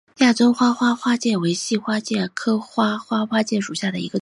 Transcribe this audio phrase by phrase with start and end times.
[0.17, 4.19] 亚洲花花介为细花介科花花介属下的一个种。